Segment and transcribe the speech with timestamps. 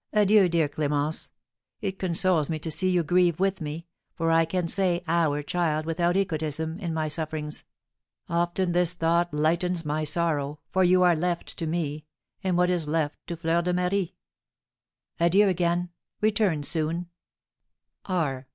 [0.22, 1.30] '"Adieu, dear Clémence!
[1.80, 5.86] It consoles me to see you grieve with me, for I can say 'our' child
[5.86, 7.64] without egotism in my sufferings.
[8.28, 12.06] Often this thought lightens my sorrow, for you are left to me,
[12.42, 14.16] and what is left to Fleur de Marie?
[15.20, 15.90] Adieu again;
[16.20, 17.08] return soon.
[18.06, 18.48] R.